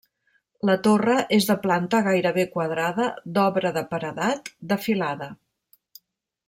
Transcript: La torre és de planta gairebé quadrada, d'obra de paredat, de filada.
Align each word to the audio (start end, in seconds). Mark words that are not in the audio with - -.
La 0.69 0.75
torre 0.87 1.17
és 1.37 1.47
de 1.49 1.55
planta 1.65 1.99
gairebé 2.09 2.47
quadrada, 2.57 3.05
d'obra 3.37 3.73
de 3.79 3.87
paredat, 3.95 4.53
de 4.73 4.83
filada. 4.89 5.33